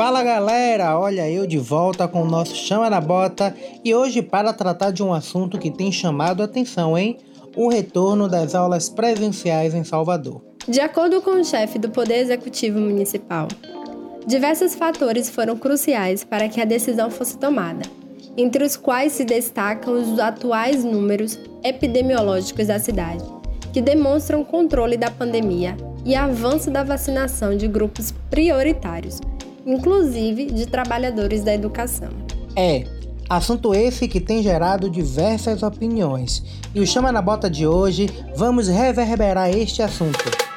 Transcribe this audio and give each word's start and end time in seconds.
Fala 0.00 0.22
galera, 0.22 0.98
olha 0.98 1.30
eu 1.30 1.46
de 1.46 1.58
volta 1.58 2.08
com 2.08 2.22
o 2.22 2.24
nosso 2.24 2.56
Chama 2.56 2.88
na 2.88 3.02
Bota 3.02 3.54
e 3.84 3.94
hoje 3.94 4.22
para 4.22 4.50
tratar 4.50 4.92
de 4.92 5.02
um 5.02 5.12
assunto 5.12 5.58
que 5.58 5.70
tem 5.70 5.92
chamado 5.92 6.40
a 6.40 6.46
atenção, 6.46 6.96
hein? 6.96 7.18
O 7.54 7.68
retorno 7.68 8.26
das 8.26 8.54
aulas 8.54 8.88
presenciais 8.88 9.74
em 9.74 9.84
Salvador. 9.84 10.40
De 10.66 10.80
acordo 10.80 11.20
com 11.20 11.32
o 11.32 11.44
chefe 11.44 11.78
do 11.78 11.90
Poder 11.90 12.14
Executivo 12.14 12.80
Municipal, 12.80 13.46
diversos 14.26 14.74
fatores 14.74 15.28
foram 15.28 15.54
cruciais 15.54 16.24
para 16.24 16.48
que 16.48 16.62
a 16.62 16.64
decisão 16.64 17.10
fosse 17.10 17.36
tomada, 17.36 17.82
entre 18.38 18.64
os 18.64 18.78
quais 18.78 19.12
se 19.12 19.26
destacam 19.26 19.92
os 19.92 20.18
atuais 20.18 20.82
números 20.82 21.38
epidemiológicos 21.62 22.68
da 22.68 22.78
cidade, 22.78 23.22
que 23.70 23.82
demonstram 23.82 24.42
controle 24.44 24.96
da 24.96 25.10
pandemia 25.10 25.76
e 26.06 26.14
avanço 26.14 26.70
da 26.70 26.82
vacinação 26.82 27.54
de 27.54 27.68
grupos 27.68 28.14
prioritários 28.30 29.20
inclusive 29.72 30.46
de 30.46 30.66
trabalhadores 30.66 31.42
da 31.42 31.54
educação. 31.54 32.08
É, 32.56 32.84
assunto 33.28 33.74
esse 33.74 34.08
que 34.08 34.20
tem 34.20 34.42
gerado 34.42 34.90
diversas 34.90 35.62
opiniões. 35.62 36.42
E 36.74 36.80
o 36.80 36.86
Chama 36.86 37.12
na 37.12 37.22
Bota 37.22 37.48
de 37.48 37.66
hoje, 37.66 38.08
vamos 38.36 38.68
reverberar 38.68 39.50
este 39.50 39.82
assunto. 39.82 40.49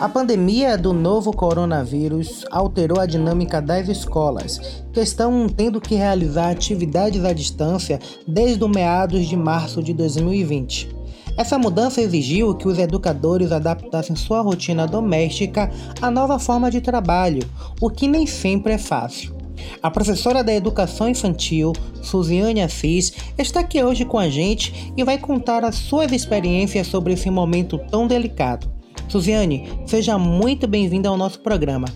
A 0.00 0.08
pandemia 0.08 0.78
do 0.78 0.94
novo 0.94 1.30
coronavírus 1.30 2.46
alterou 2.50 2.98
a 2.98 3.04
dinâmica 3.04 3.60
das 3.60 3.86
escolas, 3.86 4.82
que 4.94 5.00
estão 5.00 5.46
tendo 5.46 5.78
que 5.78 5.94
realizar 5.94 6.48
atividades 6.48 7.22
à 7.22 7.34
distância 7.34 8.00
desde 8.26 8.66
meados 8.66 9.26
de 9.26 9.36
março 9.36 9.82
de 9.82 9.92
2020. 9.92 10.88
Essa 11.36 11.58
mudança 11.58 12.00
exigiu 12.00 12.54
que 12.54 12.66
os 12.66 12.78
educadores 12.78 13.52
adaptassem 13.52 14.16
sua 14.16 14.40
rotina 14.40 14.86
doméstica 14.86 15.70
à 16.00 16.10
nova 16.10 16.38
forma 16.38 16.70
de 16.70 16.80
trabalho, 16.80 17.42
o 17.78 17.90
que 17.90 18.08
nem 18.08 18.26
sempre 18.26 18.72
é 18.72 18.78
fácil. 18.78 19.36
A 19.82 19.90
professora 19.90 20.42
da 20.42 20.54
Educação 20.54 21.10
Infantil, 21.10 21.74
Suziane 22.00 22.62
Assis, 22.62 23.12
está 23.36 23.60
aqui 23.60 23.84
hoje 23.84 24.06
com 24.06 24.18
a 24.18 24.30
gente 24.30 24.94
e 24.96 25.04
vai 25.04 25.18
contar 25.18 25.62
as 25.62 25.74
suas 25.74 26.10
experiências 26.10 26.86
sobre 26.86 27.12
esse 27.12 27.28
momento 27.28 27.78
tão 27.90 28.06
delicado. 28.06 28.79
Suziane, 29.10 29.68
seja 29.86 30.16
muito 30.16 30.68
bem-vinda 30.68 31.08
ao 31.08 31.16
nosso 31.16 31.40
programa. 31.40 31.88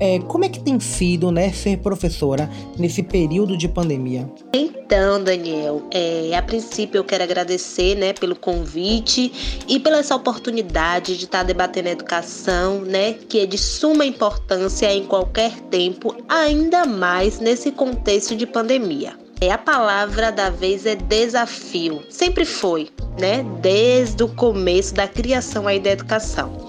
É, 0.00 0.18
como 0.20 0.44
é 0.44 0.48
que 0.48 0.58
tem 0.58 0.80
sido 0.80 1.30
né, 1.30 1.52
ser 1.52 1.78
professora 1.78 2.48
nesse 2.78 3.02
período 3.02 3.58
de 3.58 3.68
pandemia? 3.68 4.28
Então, 4.54 5.22
Daniel, 5.22 5.82
é, 5.92 6.34
a 6.34 6.42
princípio 6.42 6.98
eu 6.98 7.04
quero 7.04 7.22
agradecer 7.22 7.94
né, 7.94 8.14
pelo 8.14 8.34
convite 8.34 9.62
e 9.68 9.78
pela 9.78 9.98
essa 9.98 10.16
oportunidade 10.16 11.18
de 11.18 11.26
estar 11.26 11.42
debatendo 11.42 11.88
a 11.88 11.92
educação, 11.92 12.80
né, 12.80 13.12
que 13.12 13.40
é 13.40 13.46
de 13.46 13.58
suma 13.58 14.06
importância 14.06 14.92
em 14.92 15.04
qualquer 15.04 15.52
tempo, 15.70 16.16
ainda 16.26 16.86
mais 16.86 17.38
nesse 17.38 17.70
contexto 17.70 18.34
de 18.34 18.46
pandemia. 18.46 19.14
É, 19.42 19.50
a 19.50 19.58
palavra 19.58 20.30
da 20.30 20.50
vez 20.50 20.86
é 20.86 20.94
desafio. 20.94 22.00
Sempre 22.08 22.44
foi, 22.44 22.90
né? 23.18 23.44
Desde 23.60 24.22
o 24.22 24.28
começo 24.28 24.94
da 24.94 25.08
criação 25.08 25.66
aí 25.66 25.80
da 25.80 25.90
educação. 25.90 26.68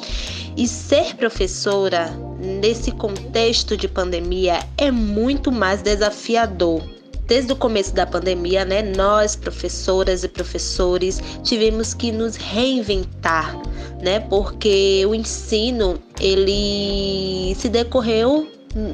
E 0.58 0.68
ser 0.68 1.16
professora 1.16 2.10
nesse 2.40 2.92
contexto 2.92 3.78
de 3.78 3.88
pandemia 3.88 4.60
é 4.76 4.90
muito 4.90 5.52
mais 5.52 5.84
desafiador. 5.84 6.82
Desde 7.28 7.54
o 7.54 7.56
começo 7.56 7.94
da 7.94 8.08
pandemia, 8.08 8.66
né, 8.66 8.82
nós 8.82 9.36
professoras 9.36 10.24
e 10.24 10.28
professores 10.28 11.22
tivemos 11.44 11.94
que 11.94 12.12
nos 12.12 12.36
reinventar, 12.38 13.56
né? 14.02 14.20
Porque 14.20 15.06
o 15.08 15.14
ensino 15.14 16.00
ele 16.20 17.54
se 17.54 17.70
decorreu 17.70 18.48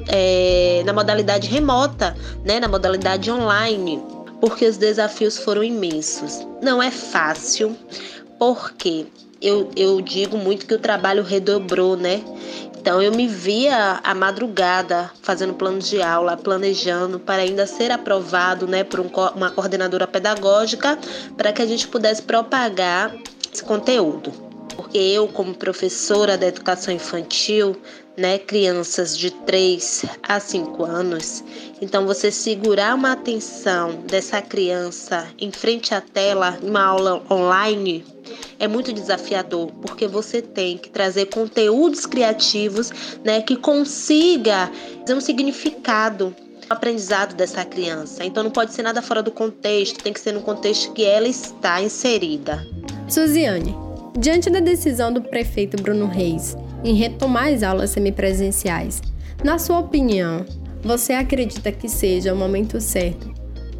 é, 0.08 0.83
na 0.86 0.93
modalidade 0.93 1.48
remota, 1.48 2.15
né, 2.43 2.59
na 2.59 2.67
modalidade 2.67 3.31
online, 3.31 4.02
porque 4.39 4.65
os 4.65 4.77
desafios 4.77 5.37
foram 5.37 5.64
imensos. 5.64 6.45
Não 6.61 6.81
é 6.81 6.92
fácil, 6.92 7.76
porque 8.37 9.05
eu, 9.42 9.70
eu 9.76 10.02
digo 10.02 10.37
muito 10.37 10.65
que 10.65 10.73
o 10.73 10.80
trabalho 10.80 11.23
redobrou, 11.23 11.95
né? 11.95 12.21
Então 12.80 13.02
eu 13.02 13.11
me 13.11 13.27
via 13.27 13.99
à 14.04 14.15
madrugada 14.15 15.11
fazendo 15.21 15.54
planos 15.54 15.89
de 15.89 16.02
aula, 16.02 16.37
planejando 16.37 17.20
para 17.20 17.42
ainda 17.42 17.67
ser 17.67 17.92
aprovado, 17.92 18.67
né, 18.67 18.86
por 18.86 19.02
um, 19.02 19.09
uma 19.36 19.52
coordenadora 19.52 20.08
pedagógica, 20.08 20.98
para 21.36 21.52
que 21.52 21.61
a 21.61 21.65
gente 21.65 21.87
pudesse 21.89 22.21
propagar 22.21 23.14
esse 23.54 23.64
conteúdo. 23.64 24.31
Porque 24.75 24.98
eu, 24.98 25.27
como 25.27 25.54
professora 25.54 26.37
da 26.37 26.48
educação 26.48 26.93
infantil, 26.93 27.75
né, 28.19 28.37
crianças 28.37 29.17
de 29.17 29.31
3 29.31 30.05
a 30.21 30.39
5 30.39 30.83
anos. 30.83 31.43
Então, 31.81 32.05
você 32.05 32.30
segurar 32.30 32.93
uma 32.93 33.13
atenção 33.13 34.02
dessa 34.05 34.41
criança 34.41 35.25
em 35.39 35.52
frente 35.52 35.95
à 35.95 36.02
tela, 36.02 36.59
em 36.61 36.69
uma 36.69 36.83
aula 36.83 37.23
online, 37.31 38.05
é 38.59 38.67
muito 38.67 38.91
desafiador, 38.91 39.71
porque 39.81 40.05
você 40.05 40.41
tem 40.41 40.77
que 40.77 40.89
trazer 40.89 41.27
conteúdos 41.27 42.05
criativos, 42.05 42.91
né, 43.23 43.41
que 43.41 43.55
consiga 43.55 44.69
ter 45.05 45.13
um 45.13 45.21
significado 45.21 46.36
aprendizado 46.69 47.36
dessa 47.36 47.63
criança. 47.63 48.23
Então 48.23 48.43
não 48.43 48.51
pode 48.51 48.73
ser 48.73 48.83
nada 48.83 49.01
fora 49.01 49.23
do 49.23 49.31
contexto, 49.31 50.03
tem 50.03 50.13
que 50.13 50.19
ser 50.19 50.33
no 50.33 50.41
contexto 50.41 50.91
que 50.91 51.03
ela 51.03 51.27
está 51.27 51.81
inserida. 51.81 52.67
Suziane, 53.07 53.75
diante 54.19 54.49
da 54.49 54.59
decisão 54.59 55.11
do 55.11 55.21
prefeito 55.21 55.81
Bruno 55.81 56.05
Reis 56.05 56.55
em 56.84 56.95
retomar 56.95 57.54
as 57.54 57.64
aulas 57.64 57.90
semipresenciais. 57.92 59.02
Na 59.44 59.58
sua 59.58 59.80
opinião, 59.80 60.45
você 60.82 61.14
acredita 61.14 61.72
que 61.72 61.88
seja 61.88 62.34
o 62.34 62.38
momento 62.38 62.80
certo 62.80 63.34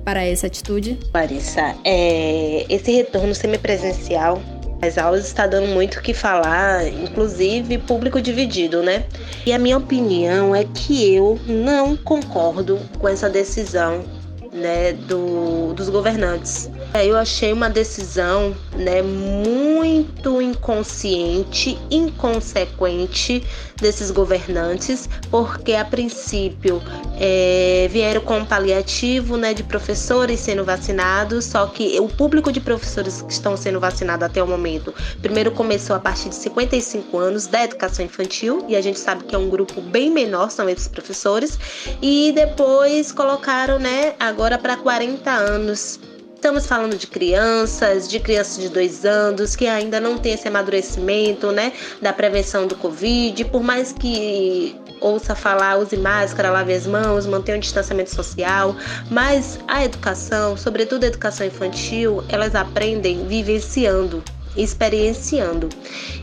para 0.04 0.24
essa 0.24 0.48
atitude? 0.48 0.98
Larissa, 1.14 1.76
é, 1.84 2.66
esse 2.70 2.92
retorno 2.92 3.36
semipresencial 3.36 4.42
as 4.82 4.98
aulas 4.98 5.26
está 5.26 5.46
dando 5.46 5.68
muito 5.68 6.00
o 6.00 6.02
que 6.02 6.14
falar, 6.14 6.88
inclusive 6.88 7.78
público 7.80 8.22
dividido, 8.22 8.82
né? 8.82 9.04
E 9.46 9.52
a 9.52 9.60
minha 9.60 9.78
opinião 9.78 10.56
é 10.56 10.64
que 10.64 11.14
eu 11.14 11.38
não 11.46 11.98
concordo 11.98 12.80
com 12.98 13.08
essa 13.08 13.30
decisão 13.30 14.06
né, 14.54 14.94
do, 14.94 15.74
dos 15.74 15.90
governantes. 15.90 16.70
É, 16.92 17.06
eu 17.06 17.16
achei 17.16 17.54
uma 17.54 17.70
decisão 17.70 18.56
né, 18.76 19.04
muito 19.04 20.42
inconsciente, 20.42 21.78
inconsequente 21.92 23.44
desses 23.80 24.10
governantes, 24.10 25.08
porque 25.30 25.74
a 25.74 25.86
princípio 25.86 26.82
é, 27.20 27.88
vieram 27.92 28.22
com 28.22 28.40
um 28.40 28.46
paliativo 28.46 29.38
né, 29.38 29.54
de 29.54 29.62
professores 29.62 30.40
sendo 30.40 30.66
vacinados, 30.66 31.46
só 31.46 31.68
que 31.68 32.00
o 32.00 32.08
público 32.08 32.52
de 32.52 32.60
professores 32.60 33.22
que 33.22 33.34
estão 33.34 33.56
sendo 33.56 33.80
vacinados 33.80 34.26
até 34.26 34.42
o 34.42 34.48
momento, 34.48 34.92
primeiro 35.22 35.52
começou 35.52 35.96
a 35.96 36.00
partir 36.00 36.30
de 36.30 36.36
55 36.36 37.16
anos 37.20 37.46
da 37.46 37.64
educação 37.64 38.04
infantil, 38.04 38.66
e 38.68 38.76
a 38.76 38.82
gente 38.82 38.98
sabe 38.98 39.26
que 39.26 39.36
é 39.36 39.38
um 39.38 39.48
grupo 39.48 39.80
bem 39.80 40.10
menor, 40.10 40.50
são 40.50 40.68
esses 40.68 40.88
professores, 40.88 41.60
e 42.02 42.32
depois 42.34 43.12
colocaram 43.12 43.78
né, 43.78 44.16
agora 44.20 44.58
para 44.58 44.76
40 44.76 45.30
anos. 45.30 46.00
Estamos 46.40 46.66
falando 46.66 46.96
de 46.96 47.06
crianças, 47.06 48.08
de 48.08 48.18
crianças 48.18 48.64
de 48.64 48.70
dois 48.70 49.04
anos 49.04 49.58
que 49.58 49.68
ainda 49.68 50.00
não 50.00 50.18
têm 50.18 50.36
esse 50.36 50.48
amadurecimento, 50.48 51.52
né, 51.52 51.74
da 52.02 52.14
prevenção 52.14 52.66
do 52.66 52.76
Covid. 52.76 53.44
Por 53.44 53.62
mais 53.62 53.92
que 53.92 54.74
ouça 55.02 55.36
falar, 55.36 55.78
use 55.78 55.98
máscara, 55.98 56.50
lave 56.50 56.74
as 56.74 56.88
mãos, 56.88 57.26
mantenha 57.26 57.58
um 57.58 57.60
distanciamento 57.60 58.16
social, 58.16 58.74
mas 59.12 59.60
a 59.68 59.84
educação, 59.84 60.56
sobretudo 60.56 61.04
a 61.04 61.08
educação 61.08 61.46
infantil, 61.46 62.24
elas 62.30 62.56
aprendem 62.56 63.28
vivenciando 63.28 64.24
experienciando. 64.56 65.70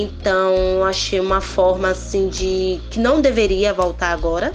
Então, 0.01 0.83
achei 0.85 1.21
uma 1.21 1.43
forma 1.43 1.91
assim 1.91 2.29
de 2.29 2.81
que 2.91 2.99
não 2.99 3.21
deveria 3.21 3.73
voltar 3.73 4.13
agora, 4.13 4.51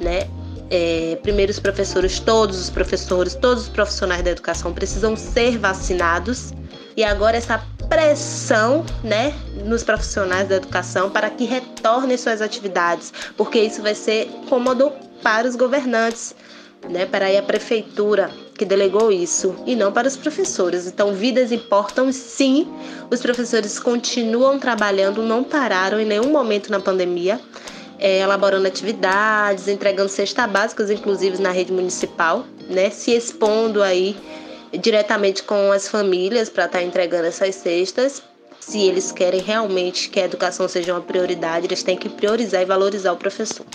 né? 0.00 0.28
É, 0.70 1.18
primeiro 1.22 1.50
os 1.50 1.58
professores, 1.58 2.20
todos 2.20 2.60
os 2.60 2.70
professores, 2.70 3.34
todos 3.34 3.64
os 3.64 3.68
profissionais 3.68 4.22
da 4.22 4.30
educação 4.30 4.72
precisam 4.72 5.16
ser 5.16 5.58
vacinados 5.58 6.52
e 6.96 7.04
agora 7.04 7.36
essa 7.36 7.60
pressão, 7.88 8.84
né, 9.02 9.34
nos 9.64 9.82
profissionais 9.82 10.48
da 10.48 10.56
educação 10.56 11.10
para 11.10 11.28
que 11.28 11.44
retornem 11.44 12.16
suas 12.16 12.40
atividades, 12.40 13.12
porque 13.36 13.58
isso 13.58 13.82
vai 13.82 13.94
ser 13.94 14.30
cômodo 14.48 14.92
para 15.22 15.48
os 15.48 15.56
governantes, 15.56 16.34
né, 16.88 17.04
para 17.04 17.26
a 17.36 17.42
prefeitura 17.42 18.30
que 18.56 18.64
delegou 18.64 19.10
isso 19.10 19.56
e 19.66 19.74
não 19.74 19.90
para 19.90 20.06
os 20.06 20.16
professores. 20.16 20.86
Então, 20.86 21.12
vidas 21.12 21.50
importam 21.50 22.12
sim. 22.12 22.68
Os 23.10 23.20
professores 23.20 23.78
continuam 23.78 24.58
trabalhando, 24.58 25.22
não 25.22 25.42
pararam 25.42 25.98
em 25.98 26.06
nenhum 26.06 26.30
momento 26.30 26.70
na 26.70 26.78
pandemia 26.78 27.40
é, 28.00 28.20
elaborando 28.20 28.66
atividades, 28.66 29.68
entregando 29.68 30.08
cestas 30.08 30.50
básicas, 30.50 30.90
inclusive 30.90 31.40
na 31.40 31.52
rede 31.52 31.72
municipal, 31.72 32.46
né, 32.68 32.88
se 32.88 33.12
expondo 33.12 33.82
aí 33.82 34.16
diretamente 34.80 35.42
com 35.42 35.70
as 35.70 35.86
famílias 35.86 36.48
para 36.48 36.64
estar 36.64 36.78
tá 36.78 36.84
entregando 36.84 37.26
essas 37.26 37.54
cestas. 37.54 38.22
Se 38.58 38.80
eles 38.80 39.12
querem 39.12 39.40
realmente 39.40 40.08
que 40.08 40.20
a 40.20 40.24
educação 40.24 40.68
seja 40.68 40.92
uma 40.92 41.00
prioridade, 41.00 41.66
eles 41.66 41.82
têm 41.82 41.96
que 41.96 42.08
priorizar 42.08 42.62
e 42.62 42.64
valorizar 42.64 43.12
o 43.12 43.16
professor. 43.16 43.66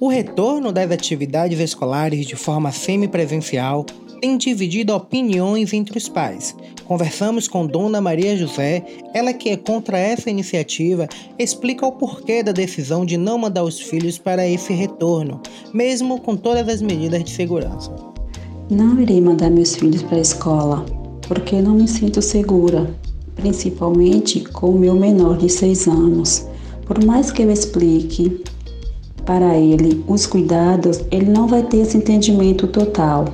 O 0.00 0.08
retorno 0.08 0.72
das 0.72 0.90
atividades 0.90 1.58
escolares 1.60 2.26
de 2.26 2.36
forma 2.36 2.72
semipresencial 2.72 3.86
tem 4.22 4.38
dividido 4.38 4.94
opiniões 4.94 5.72
entre 5.72 5.98
os 5.98 6.08
pais. 6.08 6.54
Conversamos 6.84 7.48
com 7.48 7.66
Dona 7.66 8.00
Maria 8.00 8.36
José, 8.36 8.84
ela 9.12 9.32
que 9.32 9.48
é 9.48 9.56
contra 9.56 9.98
essa 9.98 10.30
iniciativa, 10.30 11.08
explica 11.36 11.84
o 11.84 11.90
porquê 11.90 12.40
da 12.40 12.52
decisão 12.52 13.04
de 13.04 13.16
não 13.16 13.36
mandar 13.36 13.64
os 13.64 13.80
filhos 13.80 14.18
para 14.18 14.46
esse 14.46 14.72
retorno, 14.72 15.40
mesmo 15.74 16.20
com 16.20 16.36
todas 16.36 16.68
as 16.68 16.80
medidas 16.80 17.24
de 17.24 17.32
segurança. 17.32 17.92
Não 18.70 19.00
irei 19.00 19.20
mandar 19.20 19.50
meus 19.50 19.74
filhos 19.74 20.04
para 20.04 20.18
a 20.18 20.20
escola, 20.20 20.86
porque 21.26 21.60
não 21.60 21.74
me 21.74 21.88
sinto 21.88 22.22
segura, 22.22 22.94
principalmente 23.34 24.38
com 24.38 24.68
o 24.68 24.78
meu 24.78 24.94
menor 24.94 25.36
de 25.36 25.48
6 25.48 25.88
anos. 25.88 26.46
Por 26.86 27.04
mais 27.04 27.32
que 27.32 27.42
eu 27.42 27.50
explique 27.50 28.40
para 29.26 29.58
ele 29.58 30.04
os 30.06 30.26
cuidados, 30.26 31.00
ele 31.10 31.26
não 31.26 31.48
vai 31.48 31.64
ter 31.64 31.78
esse 31.78 31.96
entendimento 31.96 32.68
total. 32.68 33.24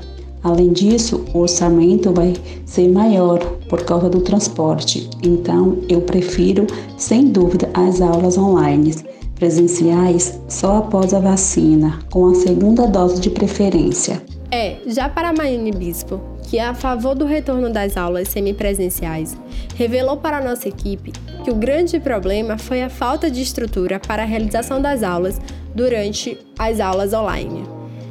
Além 0.43 0.73
disso, 0.73 1.25
o 1.35 1.39
orçamento 1.39 2.13
vai 2.13 2.35
ser 2.65 2.89
maior 2.89 3.39
por 3.69 3.85
causa 3.85 4.09
do 4.09 4.21
transporte. 4.21 5.09
Então, 5.23 5.79
eu 5.89 6.01
prefiro, 6.01 6.67
sem 6.97 7.29
dúvida, 7.29 7.69
as 7.75 8.01
aulas 8.01 8.39
online 8.39 8.95
presenciais 9.35 10.41
só 10.49 10.79
após 10.79 11.15
a 11.15 11.21
vacina, 11.21 12.01
com 12.11 12.27
a 12.27 12.35
segunda 12.35 12.87
dose 12.87 13.21
de 13.21 13.31
preferência. 13.31 14.23
É, 14.51 14.79
já 14.87 15.09
para 15.09 15.33
Maiane 15.33 15.71
Bispo, 15.71 16.21
que 16.43 16.59
é 16.59 16.65
a 16.65 16.75
favor 16.75 17.15
do 17.15 17.27
retorno 17.27 17.71
das 17.71 17.97
aulas 17.97 18.29
semipresenciais, 18.29 19.37
revelou 19.77 20.17
para 20.17 20.39
a 20.39 20.43
nossa 20.43 20.69
equipe 20.69 21.13
que 21.45 21.51
o 21.51 21.55
grande 21.55 22.01
problema 22.01 22.57
foi 22.57 22.83
a 22.83 22.89
falta 22.89 23.31
de 23.31 23.43
estrutura 23.43 24.01
para 24.01 24.23
a 24.23 24.27
realização 24.27 24.81
das 24.81 25.03
aulas 25.03 25.39
durante 25.75 26.39
as 26.59 26.81
aulas 26.81 27.13
online. 27.13 27.63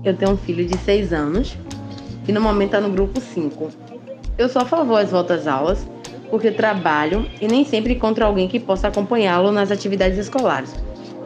Eu 0.04 0.16
tenho 0.16 0.34
um 0.34 0.38
filho 0.38 0.66
de 0.66 0.78
6 0.78 1.12
anos 1.12 1.58
e 2.28 2.32
no 2.32 2.42
momento 2.42 2.76
está 2.76 2.82
no 2.82 2.94
grupo 2.94 3.22
5. 3.22 3.70
Eu 4.38 4.50
sou 4.50 4.62
a 4.62 4.66
favor 4.66 5.02
das 5.02 5.12
voltas 5.12 5.48
aulas 5.48 5.88
porque 6.30 6.52
trabalho 6.52 7.26
e 7.42 7.48
nem 7.48 7.64
sempre 7.64 7.94
encontro 7.94 8.26
alguém 8.26 8.48
que 8.48 8.60
possa 8.60 8.90
acompanhá-lo 8.90 9.52
nas 9.52 9.72
atividades 9.72 10.18
escolares. 10.18 10.76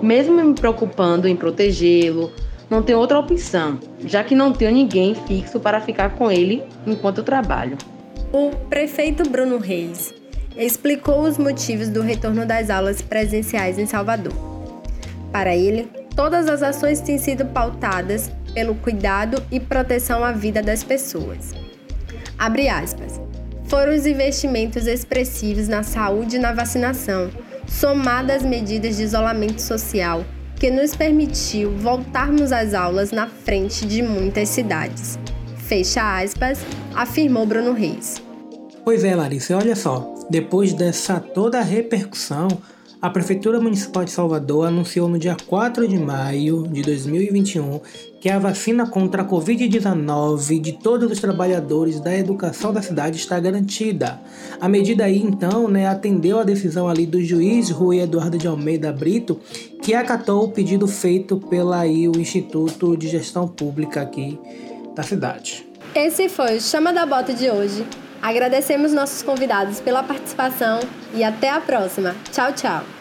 Mesmo 0.01 0.43
me 0.43 0.53
preocupando 0.53 1.27
em 1.27 1.35
protegê-lo, 1.35 2.31
não 2.69 2.81
tenho 2.81 2.99
outra 2.99 3.19
opção, 3.19 3.79
já 4.05 4.23
que 4.23 4.35
não 4.35 4.53
tenho 4.53 4.71
ninguém 4.71 5.13
fixo 5.13 5.59
para 5.59 5.81
ficar 5.81 6.11
com 6.15 6.31
ele 6.31 6.63
enquanto 6.85 7.23
trabalho. 7.23 7.77
O 8.31 8.51
prefeito 8.69 9.27
Bruno 9.29 9.57
Reis 9.57 10.13
explicou 10.55 11.21
os 11.21 11.37
motivos 11.37 11.89
do 11.89 12.01
retorno 12.01 12.45
das 12.45 12.69
aulas 12.69 13.01
presenciais 13.01 13.77
em 13.77 13.85
Salvador. 13.85 14.33
Para 15.31 15.55
ele, 15.55 15.89
todas 16.15 16.47
as 16.47 16.61
ações 16.61 17.01
têm 17.01 17.17
sido 17.17 17.45
pautadas 17.45 18.31
pelo 18.53 18.75
cuidado 18.75 19.41
e 19.51 19.59
proteção 19.59 20.23
à 20.23 20.31
vida 20.31 20.61
das 20.61 20.83
pessoas. 20.83 21.53
Abre 22.37 22.69
aspas. 22.69 23.19
Foram 23.65 23.93
os 23.95 24.05
investimentos 24.05 24.87
expressivos 24.87 25.67
na 25.67 25.83
saúde 25.83 26.35
e 26.35 26.39
na 26.39 26.53
vacinação, 26.53 27.29
somadas 27.67 28.37
às 28.37 28.43
medidas 28.43 28.97
de 28.97 29.03
isolamento 29.03 29.61
social 29.61 30.25
que 30.61 30.69
nos 30.69 30.95
permitiu 30.95 31.75
voltarmos 31.77 32.51
às 32.51 32.75
aulas 32.75 33.11
na 33.11 33.25
frente 33.27 33.83
de 33.83 34.03
muitas 34.03 34.47
cidades. 34.49 35.17
Fecha 35.57 36.21
aspas, 36.21 36.59
afirmou 36.93 37.47
Bruno 37.47 37.73
Reis. 37.73 38.21
Pois 38.83 39.03
é, 39.03 39.15
Larissa, 39.15 39.57
olha 39.57 39.75
só, 39.75 40.13
depois 40.29 40.73
dessa 40.73 41.19
toda 41.19 41.57
a 41.57 41.63
repercussão, 41.63 42.47
a 43.01 43.09
Prefeitura 43.09 43.59
Municipal 43.59 44.05
de 44.05 44.11
Salvador 44.11 44.67
anunciou 44.67 45.09
no 45.09 45.17
dia 45.17 45.35
4 45.47 45.87
de 45.87 45.97
maio 45.97 46.67
de 46.67 46.83
2021 46.83 47.81
que 48.19 48.29
a 48.29 48.37
vacina 48.37 48.85
contra 48.85 49.23
a 49.23 49.25
Covid-19 49.25 50.61
de 50.61 50.73
todos 50.73 51.11
os 51.11 51.19
trabalhadores 51.19 51.99
da 51.99 52.15
educação 52.15 52.71
da 52.71 52.79
cidade 52.79 53.17
está 53.17 53.39
garantida. 53.39 54.21
A 54.59 54.69
medida 54.69 55.05
aí, 55.05 55.17
então, 55.17 55.67
né, 55.67 55.87
atendeu 55.87 56.39
a 56.39 56.43
decisão 56.43 56.87
ali 56.87 57.07
do 57.07 57.19
juiz 57.23 57.71
Rui 57.71 57.99
Eduardo 57.99 58.37
de 58.37 58.45
Almeida 58.45 58.93
Brito, 58.93 59.39
que 59.81 59.95
acatou 59.95 60.43
o 60.43 60.51
pedido 60.51 60.87
feito 60.87 61.37
pela 61.37 61.79
aí, 61.79 62.07
o 62.07 62.19
Instituto 62.19 62.95
de 62.95 63.07
Gestão 63.07 63.47
Pública 63.47 64.03
aqui 64.03 64.39
da 64.95 65.01
cidade. 65.01 65.65
Esse 65.95 66.29
foi 66.29 66.57
o 66.57 66.61
Chama 66.61 66.93
da 66.93 67.07
Bota 67.07 67.33
de 67.33 67.49
hoje. 67.49 67.83
Agradecemos 68.21 68.93
nossos 68.93 69.23
convidados 69.23 69.79
pela 69.79 70.03
participação 70.03 70.79
e 71.13 71.23
até 71.23 71.49
a 71.49 71.59
próxima. 71.59 72.15
Tchau, 72.31 72.53
tchau. 72.53 73.00